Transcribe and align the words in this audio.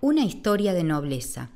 Una 0.00 0.24
historia 0.24 0.74
de 0.74 0.84
nobleza. 0.84 1.48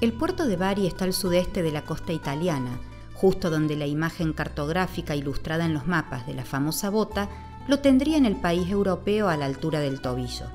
El 0.00 0.14
puerto 0.14 0.46
de 0.46 0.56
Bari 0.56 0.86
está 0.86 1.04
al 1.04 1.12
sudeste 1.12 1.62
de 1.62 1.70
la 1.70 1.84
costa 1.84 2.14
italiana, 2.14 2.80
justo 3.12 3.50
donde 3.50 3.76
la 3.76 3.86
imagen 3.86 4.32
cartográfica 4.32 5.14
ilustrada 5.14 5.66
en 5.66 5.74
los 5.74 5.86
mapas 5.86 6.26
de 6.26 6.32
la 6.32 6.46
famosa 6.46 6.88
bota 6.88 7.28
lo 7.68 7.80
tendría 7.80 8.16
en 8.16 8.24
el 8.24 8.36
país 8.36 8.70
europeo 8.70 9.28
a 9.28 9.36
la 9.36 9.44
altura 9.44 9.80
del 9.80 10.00
tobillo. 10.00 10.46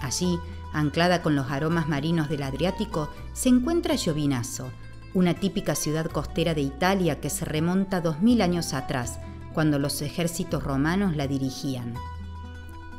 Allí, 0.00 0.36
anclada 0.72 1.22
con 1.22 1.36
los 1.36 1.48
aromas 1.52 1.88
marinos 1.88 2.28
del 2.28 2.42
Adriático, 2.42 3.08
se 3.34 3.50
encuentra 3.50 3.96
Giovinazzo, 3.96 4.66
una 5.14 5.34
típica 5.34 5.76
ciudad 5.76 6.06
costera 6.06 6.54
de 6.54 6.62
Italia 6.62 7.20
que 7.20 7.30
se 7.30 7.44
remonta 7.44 8.00
dos 8.00 8.20
mil 8.20 8.42
años 8.42 8.74
atrás, 8.74 9.20
cuando 9.54 9.78
los 9.78 10.02
ejércitos 10.02 10.64
romanos 10.64 11.14
la 11.14 11.28
dirigían. 11.28 11.94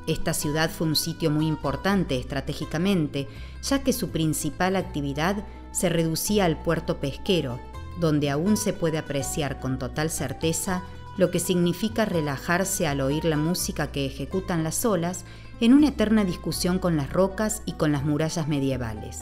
Esta 0.09 0.33
ciudad 0.33 0.71
fue 0.71 0.87
un 0.87 0.95
sitio 0.95 1.29
muy 1.29 1.45
importante 1.45 2.17
estratégicamente, 2.17 3.27
ya 3.61 3.83
que 3.83 3.93
su 3.93 4.09
principal 4.09 4.75
actividad 4.75 5.45
se 5.71 5.87
reducía 5.87 6.45
al 6.45 6.57
puerto 6.57 6.99
pesquero, 6.99 7.59
donde 7.99 8.31
aún 8.31 8.57
se 8.57 8.73
puede 8.73 8.97
apreciar 8.97 9.59
con 9.59 9.77
total 9.77 10.09
certeza 10.09 10.81
lo 11.15 11.29
que 11.29 11.39
significa 11.39 12.05
relajarse 12.05 12.87
al 12.87 13.01
oír 13.01 13.23
la 13.23 13.37
música 13.37 13.91
que 13.91 14.07
ejecutan 14.07 14.63
las 14.63 14.83
olas 14.83 15.25
en 15.61 15.75
una 15.75 15.89
eterna 15.89 16.25
discusión 16.25 16.79
con 16.79 16.97
las 16.97 17.13
rocas 17.13 17.61
y 17.67 17.73
con 17.73 17.91
las 17.91 18.03
murallas 18.03 18.47
medievales. 18.47 19.19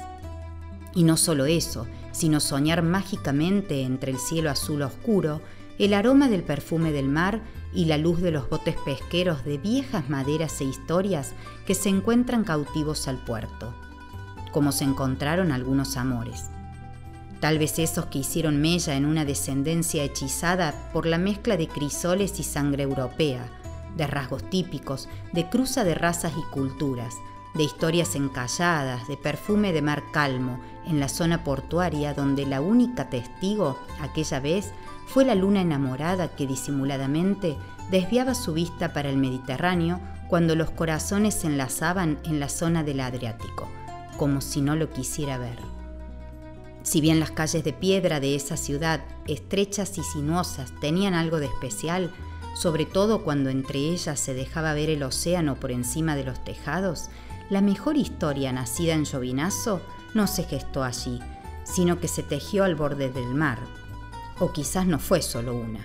Y 0.95 1.03
no 1.03 1.17
solo 1.17 1.47
eso, 1.47 1.85
sino 2.13 2.39
soñar 2.39 2.81
mágicamente 2.81 3.81
entre 3.81 4.13
el 4.13 4.19
cielo 4.19 4.49
azul 4.49 4.83
oscuro, 4.83 5.41
el 5.80 5.94
aroma 5.94 6.30
del 6.30 6.44
perfume 6.44 6.94
del 6.94 7.09
mar 7.09 7.41
y 7.73 7.85
la 7.85 7.98
luz 7.98 8.21
de 8.21 8.31
los 8.31 8.49
botes 8.49 8.76
pesqueros 8.85 9.44
de 9.44 9.57
viejas 9.57 10.09
maderas 10.09 10.62
e 10.62 10.66
historias 10.66 11.34
que 11.66 11.75
se 11.75 11.89
encuentran 11.89 12.44
cautivos 12.44 13.08
al 13.08 13.17
puerto, 13.17 13.73
como 14.52 14.71
se 14.71 14.84
encontraron 14.84 15.52
algunos 15.52 15.98
amores. 15.98 16.45
Tal 17.39 17.59
vez 17.59 17.78
esos 17.78 18.08
que 18.08 18.19
hicieron 18.19 18.59
mella 18.59 18.95
en 18.95 19.06
una 19.06 19.25
descendencia 19.25 20.03
hechizada 20.03 20.73
por 20.91 21.06
la 21.06 21.17
mezcla 21.17 21.56
de 21.56 21.67
crisoles 21.67 22.39
y 22.39 22.44
sangre 22.44 22.83
europea, 22.83 23.47
de 23.95 24.08
rasgos 24.08 24.50
típicos, 24.50 25.08
de 25.34 25.50
cruza 25.50 25.84
de 25.84 25.94
razas 25.94 26.34
y 26.38 26.41
culturas, 26.52 27.13
de 27.58 27.63
historias 27.63 28.16
encalladas, 28.16 29.08
de 29.08 29.17
perfume 29.17 29.73
de 29.73 29.81
mar 29.81 30.03
calmo, 30.11 30.59
en 30.86 31.00
la 31.00 31.09
zona 31.09 31.44
portuaria 31.44 32.13
donde 32.13 32.45
la 32.45 32.61
única 32.61 33.09
testigo 33.09 33.77
aquella 34.00 34.39
vez 34.39 34.72
fue 35.08 35.25
la 35.25 35.36
luna 35.36 35.61
enamorada 35.61 36.30
que 36.30 36.47
disimuladamente 36.47 37.58
desviaba 37.89 38.35
su 38.35 38.53
vista 38.53 38.94
para 38.94 39.09
el 39.09 39.17
Mediterráneo 39.17 40.00
cuando 40.30 40.55
los 40.55 40.69
corazones 40.69 41.33
se 41.33 41.47
enlazaban 41.47 42.19
en 42.23 42.39
la 42.39 42.50
zona 42.50 42.83
del 42.83 43.00
Adriático, 43.00 43.67
como 44.17 44.41
si 44.41 44.61
no 44.61 44.75
lo 44.75 44.91
quisiera 44.91 45.38
ver. 45.38 45.59
Si 46.83 47.02
bien 47.02 47.19
las 47.19 47.31
calles 47.31 47.63
de 47.63 47.73
piedra 47.73 48.19
de 48.19 48.35
esa 48.35 48.55
ciudad, 48.55 49.02
estrechas 49.25 49.97
y 49.97 50.03
sinuosas, 50.03 50.72
tenían 50.80 51.13
algo 51.13 51.39
de 51.39 51.47
especial, 51.47 52.13
sobre 52.55 52.85
todo 52.85 53.23
cuando 53.23 53.50
entre 53.50 53.80
ellas 53.80 54.19
se 54.19 54.33
dejaba 54.33 54.73
ver 54.73 54.89
el 54.89 55.03
océano 55.03 55.55
por 55.55 55.72
encima 55.72 56.16
de 56.16 56.23
los 56.23 56.44
tejados, 56.44 57.09
la 57.50 57.62
mejor 57.62 57.98
historia 57.98 58.52
nacida 58.52 58.94
en 58.94 59.06
Llovinazo 59.06 59.81
no 60.14 60.28
se 60.28 60.44
gestó 60.44 60.84
allí, 60.84 61.20
sino 61.64 62.00
que 62.00 62.08
se 62.08 62.23
tejió 62.23 62.64
al 62.64 62.76
borde 62.76 63.09
del 63.09 63.34
mar. 63.34 63.59
O 64.40 64.52
quizás 64.52 64.86
no 64.86 65.00
fue 65.00 65.22
solo 65.22 65.56
una, 65.56 65.80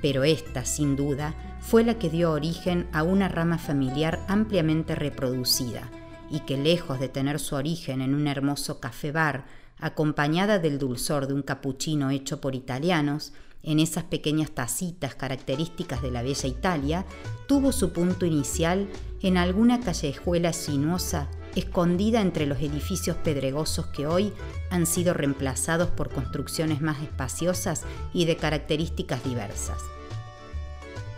pero 0.00 0.24
esta, 0.24 0.64
sin 0.64 0.96
duda, 0.96 1.34
fue 1.60 1.84
la 1.84 1.98
que 1.98 2.10
dio 2.10 2.32
origen 2.32 2.88
a 2.92 3.02
una 3.02 3.28
rama 3.28 3.58
familiar 3.58 4.20
ampliamente 4.28 4.94
reproducida 4.94 5.88
y 6.30 6.40
que 6.40 6.56
lejos 6.56 6.98
de 6.98 7.08
tener 7.08 7.38
su 7.38 7.54
origen 7.54 8.00
en 8.00 8.14
un 8.14 8.26
hermoso 8.26 8.80
café 8.80 9.12
bar 9.12 9.44
acompañada 9.78 10.58
del 10.58 10.78
dulzor 10.78 11.26
de 11.26 11.34
un 11.34 11.42
capuchino 11.42 12.10
hecho 12.10 12.40
por 12.40 12.54
italianos, 12.54 13.32
en 13.62 13.78
esas 13.78 14.04
pequeñas 14.04 14.50
tacitas 14.50 15.14
características 15.14 16.02
de 16.02 16.10
la 16.10 16.22
bella 16.22 16.48
Italia, 16.48 17.06
tuvo 17.46 17.72
su 17.72 17.92
punto 17.92 18.26
inicial 18.26 18.88
en 19.22 19.36
alguna 19.36 19.80
callejuela 19.80 20.52
sinuosa 20.52 21.28
escondida 21.54 22.20
entre 22.20 22.46
los 22.46 22.58
edificios 22.60 23.16
pedregosos 23.16 23.86
que 23.88 24.06
hoy 24.06 24.32
han 24.70 24.86
sido 24.86 25.14
reemplazados 25.14 25.90
por 25.90 26.10
construcciones 26.10 26.80
más 26.80 27.02
espaciosas 27.02 27.82
y 28.12 28.24
de 28.24 28.36
características 28.36 29.22
diversas. 29.24 29.78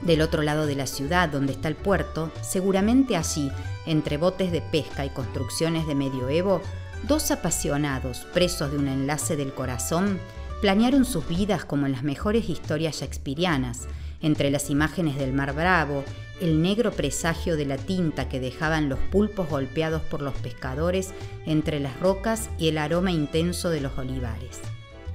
Del 0.02 0.20
otro 0.20 0.42
lado 0.42 0.66
de 0.66 0.74
la 0.74 0.86
ciudad, 0.86 1.28
donde 1.28 1.52
está 1.52 1.68
el 1.68 1.76
puerto, 1.76 2.30
seguramente 2.42 3.16
allí, 3.16 3.50
entre 3.86 4.16
botes 4.16 4.52
de 4.52 4.60
pesca 4.60 5.06
y 5.06 5.10
construcciones 5.10 5.86
de 5.86 5.94
medioevo, 5.94 6.60
dos 7.04 7.30
apasionados, 7.30 8.26
presos 8.34 8.70
de 8.70 8.78
un 8.78 8.88
enlace 8.88 9.36
del 9.36 9.54
corazón, 9.54 10.18
planearon 10.64 11.04
sus 11.04 11.28
vidas 11.28 11.66
como 11.66 11.84
en 11.84 11.92
las 11.92 12.04
mejores 12.04 12.48
historias 12.48 13.02
shakespearianas, 13.02 13.86
entre 14.22 14.50
las 14.50 14.70
imágenes 14.70 15.18
del 15.18 15.34
mar 15.34 15.54
bravo, 15.54 16.04
el 16.40 16.62
negro 16.62 16.90
presagio 16.90 17.58
de 17.58 17.66
la 17.66 17.76
tinta 17.76 18.30
que 18.30 18.40
dejaban 18.40 18.88
los 18.88 18.98
pulpos 18.98 19.46
golpeados 19.50 20.00
por 20.00 20.22
los 20.22 20.32
pescadores 20.36 21.12
entre 21.44 21.80
las 21.80 22.00
rocas 22.00 22.48
y 22.56 22.68
el 22.68 22.78
aroma 22.78 23.12
intenso 23.12 23.68
de 23.68 23.82
los 23.82 23.98
olivares. 23.98 24.62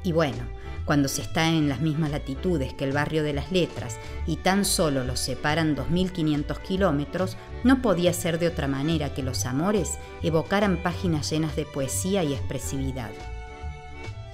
Y 0.03 0.11
bueno, 0.11 0.37
cuando 0.85 1.07
se 1.07 1.23
está 1.23 1.49
en 1.49 1.67
las 1.67 1.81
mismas 1.81 2.11
latitudes 2.11 2.75
que 2.75 2.83
el 2.83 2.91
barrio 2.91 3.23
de 3.23 3.33
las 3.33 3.51
letras 3.51 3.97
y 4.27 4.35
tan 4.35 4.65
solo 4.65 5.03
los 5.03 5.19
separan 5.19 5.75
2.500 5.75 6.59
kilómetros, 6.59 7.37
no 7.63 7.81
podía 7.81 8.13
ser 8.13 8.37
de 8.37 8.49
otra 8.49 8.67
manera 8.67 9.15
que 9.15 9.23
los 9.23 9.47
amores 9.47 9.97
evocaran 10.21 10.77
páginas 10.83 11.31
llenas 11.31 11.55
de 11.55 11.65
poesía 11.65 12.23
y 12.23 12.33
expresividad. 12.33 13.09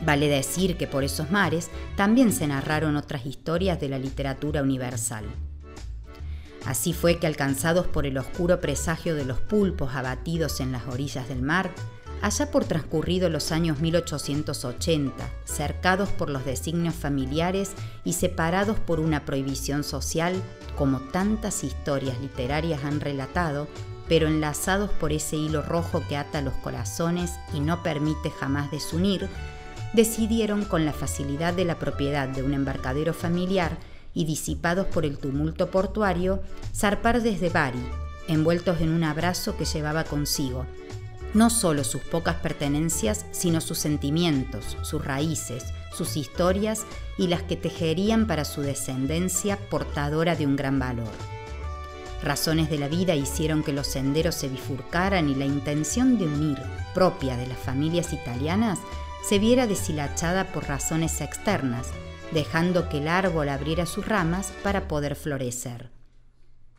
Vale 0.06 0.28
decir 0.30 0.78
que 0.78 0.88
por 0.88 1.04
esos 1.04 1.32
mares 1.32 1.70
también 1.96 2.32
se 2.32 2.48
narraron 2.48 2.96
otras 2.96 3.26
historias 3.26 3.80
de 3.80 3.90
la 3.90 3.98
literatura 3.98 4.62
universal. 4.62 5.26
Así 6.66 6.94
fue 6.94 7.20
que 7.20 7.28
alcanzados 7.28 7.88
por 7.88 8.06
el 8.06 8.18
oscuro 8.18 8.60
presagio 8.62 9.16
de 9.16 9.26
los 9.26 9.40
pulpos 9.40 9.96
abatidos 9.96 10.60
en 10.60 10.72
las 10.72 10.88
orillas 10.88 11.28
del 11.28 11.42
mar, 11.42 11.72
allá 12.22 12.50
por 12.50 12.66
transcurrido 12.66 13.30
los 13.30 13.52
años 13.52 13.80
1880, 13.80 15.30
cercados 15.44 16.10
por 16.10 16.30
los 16.30 16.44
designios 16.46 16.96
familiares 16.96 17.74
y 18.04 18.14
separados 18.14 18.80
por 18.80 19.00
una 19.00 19.26
prohibición 19.26 19.84
social, 19.84 20.34
como 20.76 21.00
tantas 21.00 21.64
historias 21.64 22.20
literarias 22.20 22.84
han 22.84 23.00
relatado, 23.00 23.68
pero 24.08 24.28
enlazados 24.28 24.90
por 24.92 25.12
ese 25.12 25.36
hilo 25.36 25.62
rojo 25.62 26.04
que 26.08 26.18
ata 26.18 26.42
los 26.42 26.54
corazones 26.56 27.32
y 27.54 27.60
no 27.60 27.84
permite 27.84 28.32
jamás 28.32 28.72
desunir, 28.72 29.30
decidieron 29.94 30.66
con 30.66 30.86
la 30.86 30.94
facilidad 30.94 31.54
de 31.54 31.66
la 31.66 31.80
propiedad 31.80 32.28
de 32.28 32.44
un 32.44 32.54
embarcadero 32.54 33.14
familiar 33.14 33.78
y 34.14 34.26
disipados 34.26 34.88
por 34.88 35.06
el 35.06 35.18
tumulto 35.18 35.70
portuario, 35.70 36.42
zarpar 36.74 37.22
desde 37.22 37.50
Bari, 37.50 37.84
envueltos 38.28 38.82
en 38.82 38.90
un 38.90 39.04
abrazo 39.04 39.58
que 39.58 39.66
llevaba 39.66 40.04
consigo, 40.04 40.66
no 41.34 41.50
solo 41.50 41.84
sus 41.84 42.02
pocas 42.02 42.36
pertenencias, 42.38 43.26
sino 43.32 43.60
sus 43.60 43.78
sentimientos, 43.78 44.78
sus 44.84 45.04
raíces, 45.04 45.66
sus 45.94 46.16
historias 46.16 46.86
y 47.18 47.28
las 47.28 47.44
que 47.44 47.58
tejerían 47.58 48.26
para 48.26 48.46
su 48.46 48.62
descendencia 48.62 49.58
portadora 49.70 50.36
de 50.36 50.46
un 50.46 50.56
gran 50.56 50.80
valor. 50.80 51.12
Razones 52.24 52.70
de 52.70 52.80
la 52.80 52.88
vida 52.88 53.16
hicieron 53.16 53.64
que 53.64 53.74
los 53.74 53.88
senderos 53.88 54.36
se 54.36 54.48
bifurcaran 54.48 55.30
y 55.30 55.36
la 55.36 55.46
intención 55.46 56.18
de 56.18 56.26
unir, 56.26 56.58
propia 56.94 57.38
de 57.38 57.48
las 57.48 57.60
familias 57.60 58.14
italianas, 58.14 58.80
se 59.28 59.40
viera 59.40 59.66
deshilachada 59.66 60.52
por 60.52 60.68
razones 60.68 61.20
externas, 61.20 61.88
dejando 62.32 62.90
que 62.90 63.00
el 63.00 63.08
árbol 63.08 63.50
abriera 63.50 63.88
sus 63.88 64.08
ramas 64.08 64.54
para 64.62 64.88
poder 64.88 65.16
florecer. 65.16 65.90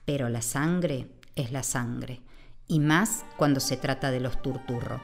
Pero 0.05 0.29
la 0.29 0.43
sangre 0.43 1.09
es 1.35 1.51
la 1.51 1.65
sangre, 1.65 2.21
y 2.69 2.79
más 2.79 3.25
cuando 3.37 3.59
se 3.59 3.77
trata 3.77 4.13
de 4.13 4.21
los 4.21 4.41
turturro. 4.43 5.01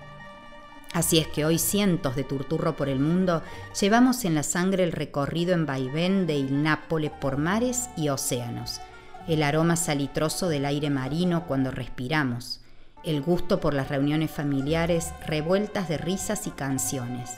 Así 0.93 1.19
es 1.19 1.27
que 1.27 1.45
hoy 1.45 1.59
cientos 1.59 2.15
de 2.15 2.23
turturro 2.23 2.77
por 2.77 2.89
el 2.89 3.01
mundo 3.01 3.43
llevamos 3.81 4.25
en 4.25 4.37
la 4.37 4.45
sangre 4.45 4.85
el 4.85 4.93
recorrido 4.93 5.55
en 5.55 5.67
vaivén 5.67 6.27
de 6.29 6.37
Il 6.37 6.63
Nápole 6.63 7.11
por 7.11 7.39
mares 7.39 7.89
y 7.97 8.09
océanos, 8.09 8.81
el 9.27 9.43
aroma 9.43 9.75
salitroso 9.75 10.49
del 10.49 10.65
aire 10.65 10.91
marino 10.91 11.47
cuando 11.47 11.73
respiramos, 11.73 12.62
el 13.05 13.21
gusto 13.21 13.61
por 13.61 13.75
las 13.75 13.89
reuniones 13.89 14.31
familiares 14.31 15.13
revueltas 15.27 15.89
de 15.89 15.99
risas 15.99 16.47
y 16.47 16.51
canciones. 16.51 17.31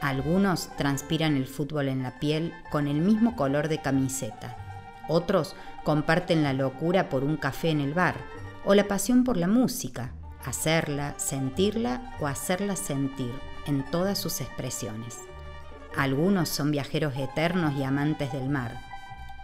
Algunos 0.00 0.68
transpiran 0.76 1.36
el 1.36 1.46
fútbol 1.46 1.88
en 1.88 2.02
la 2.02 2.18
piel 2.18 2.52
con 2.70 2.88
el 2.88 3.00
mismo 3.00 3.36
color 3.36 3.68
de 3.68 3.80
camiseta. 3.80 4.56
Otros 5.08 5.54
comparten 5.84 6.42
la 6.42 6.52
locura 6.52 7.08
por 7.08 7.24
un 7.24 7.36
café 7.36 7.70
en 7.70 7.80
el 7.80 7.94
bar 7.94 8.16
o 8.64 8.74
la 8.74 8.88
pasión 8.88 9.24
por 9.24 9.36
la 9.36 9.46
música, 9.46 10.12
hacerla, 10.44 11.14
sentirla 11.18 12.16
o 12.20 12.26
hacerla 12.26 12.76
sentir 12.76 13.32
en 13.66 13.84
todas 13.90 14.18
sus 14.18 14.40
expresiones. 14.40 15.18
Algunos 15.96 16.48
son 16.48 16.70
viajeros 16.70 17.16
eternos 17.16 17.74
y 17.74 17.84
amantes 17.84 18.32
del 18.32 18.48
mar. 18.48 18.80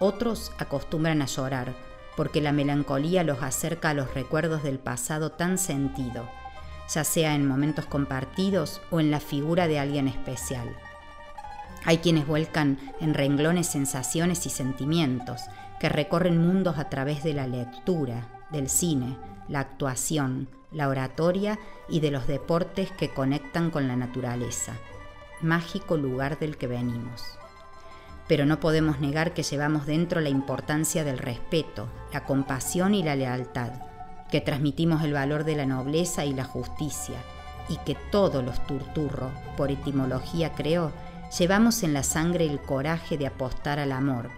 Otros 0.01 0.53
acostumbran 0.59 1.23
a 1.23 1.27
llorar 1.27 1.90
porque 2.21 2.43
la 2.43 2.53
melancolía 2.53 3.25
los 3.25 3.43
acerca 3.43 3.89
a 3.89 3.95
los 3.95 4.13
recuerdos 4.13 4.63
del 4.63 4.79
pasado 4.79 5.33
tan 5.33 5.57
sentido, 5.57 6.29
ya 6.87 7.03
sea 7.03 7.35
en 7.35 7.49
momentos 7.49 7.87
compartidos 7.87 8.83
o 8.91 9.01
en 9.01 9.11
la 9.11 9.21
figura 9.21 9.67
de 9.67 9.79
alguien 9.79 10.07
especial. 10.07 10.69
Hay 11.87 11.97
quienes 11.97 12.27
vuelcan 12.27 12.79
en 13.01 13.15
renglones 13.15 13.69
sensaciones 13.69 14.45
y 14.45 14.51
sentimientos, 14.51 15.41
que 15.81 15.89
recorren 15.89 16.47
mundos 16.47 16.77
a 16.77 16.91
través 16.91 17.25
de 17.25 17.33
la 17.33 17.47
lectura, 17.47 18.29
del 18.51 18.69
cine, 18.69 19.17
la 19.49 19.61
actuación, 19.61 20.47
la 20.73 20.91
oratoria 20.91 21.59
y 21.89 22.01
de 22.01 22.11
los 22.11 22.27
deportes 22.27 22.91
que 22.91 23.09
conectan 23.09 23.71
con 23.71 23.89
la 23.89 23.97
naturaleza, 23.97 24.75
mágico 25.41 25.97
lugar 25.97 26.39
del 26.39 26.59
que 26.59 26.67
venimos. 26.67 27.39
Pero 28.31 28.47
no 28.47 28.61
podemos 28.61 29.01
negar 29.01 29.35
que 29.35 29.43
llevamos 29.43 29.87
dentro 29.87 30.21
la 30.21 30.29
importancia 30.29 31.03
del 31.03 31.19
respeto, 31.19 31.89
la 32.13 32.23
compasión 32.27 32.95
y 32.95 33.03
la 33.03 33.17
lealtad, 33.17 33.73
que 34.31 34.41
transmitimos 34.41 35.03
el 35.03 35.13
valor 35.13 35.43
de 35.43 35.57
la 35.57 35.67
nobleza 35.67 36.25
y 36.25 36.33
la 36.33 36.45
justicia, 36.45 37.17
y 37.69 37.77
que 37.79 37.97
todos 38.13 38.45
los 38.45 38.65
turturros, 38.69 39.33
por 39.57 39.73
etimología 39.73 40.53
creo, 40.53 40.93
llevamos 41.37 41.83
en 41.83 41.93
la 41.93 42.05
sangre 42.05 42.47
el 42.47 42.61
coraje 42.61 43.19
de 43.19 43.27
apostar 43.27 43.81
al 43.81 43.91
amor, 43.91 44.31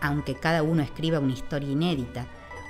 aunque 0.00 0.36
cada 0.36 0.62
uno 0.62 0.82
escriba 0.82 1.18
una 1.20 1.34
historia 1.34 1.72
inédita, 1.72 2.24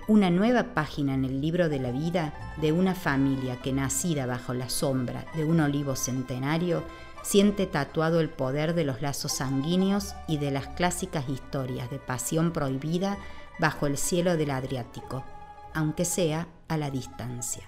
una 0.08 0.30
nueva 0.30 0.74
página 0.74 1.14
en 1.14 1.24
el 1.24 1.40
libro 1.40 1.68
de 1.68 1.78
la 1.78 1.92
vida 1.92 2.34
de 2.60 2.72
una 2.72 2.96
familia 2.96 3.62
que 3.62 3.72
nacida 3.72 4.26
bajo 4.26 4.52
la 4.52 4.68
sombra 4.68 5.26
de 5.36 5.44
un 5.44 5.60
olivo 5.60 5.94
centenario, 5.94 6.82
siente 7.22 7.66
tatuado 7.66 8.20
el 8.20 8.30
poder 8.30 8.74
de 8.74 8.84
los 8.84 9.02
lazos 9.02 9.32
sanguíneos 9.32 10.14
y 10.28 10.38
de 10.38 10.50
las 10.50 10.68
clásicas 10.68 11.28
historias 11.28 11.90
de 11.90 11.98
pasión 11.98 12.52
prohibida 12.52 13.18
bajo 13.58 13.86
el 13.86 13.98
cielo 13.98 14.36
del 14.36 14.50
Adriático, 14.50 15.24
aunque 15.74 16.04
sea 16.04 16.48
a 16.68 16.76
la 16.76 16.90
distancia. 16.90 17.64